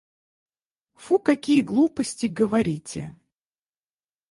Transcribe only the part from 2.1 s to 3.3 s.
говорите.